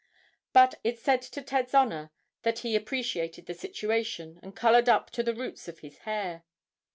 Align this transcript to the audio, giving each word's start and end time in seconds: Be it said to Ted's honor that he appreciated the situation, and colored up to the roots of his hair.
Be 0.55 0.65
it 0.83 0.97
said 0.97 1.21
to 1.21 1.43
Ted's 1.43 1.75
honor 1.75 2.09
that 2.41 2.59
he 2.65 2.75
appreciated 2.75 3.45
the 3.45 3.53
situation, 3.53 4.39
and 4.41 4.55
colored 4.55 4.89
up 4.89 5.11
to 5.11 5.21
the 5.21 5.35
roots 5.35 5.67
of 5.67 5.77
his 5.81 5.99
hair. 5.99 6.43